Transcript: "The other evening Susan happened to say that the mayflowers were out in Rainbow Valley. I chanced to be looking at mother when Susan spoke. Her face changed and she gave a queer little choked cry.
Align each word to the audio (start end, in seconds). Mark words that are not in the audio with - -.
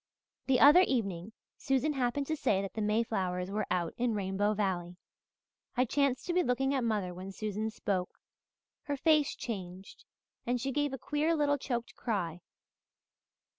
"The 0.47 0.59
other 0.59 0.81
evening 0.81 1.31
Susan 1.59 1.93
happened 1.93 2.25
to 2.25 2.35
say 2.35 2.59
that 2.63 2.73
the 2.73 2.81
mayflowers 2.81 3.51
were 3.51 3.67
out 3.69 3.93
in 3.97 4.15
Rainbow 4.15 4.55
Valley. 4.55 4.97
I 5.77 5.85
chanced 5.85 6.25
to 6.25 6.33
be 6.33 6.41
looking 6.41 6.73
at 6.73 6.83
mother 6.83 7.13
when 7.13 7.31
Susan 7.31 7.69
spoke. 7.69 8.19
Her 8.85 8.97
face 8.97 9.35
changed 9.35 10.05
and 10.43 10.59
she 10.59 10.71
gave 10.71 10.91
a 10.91 10.97
queer 10.97 11.35
little 11.35 11.59
choked 11.59 11.95
cry. 11.95 12.41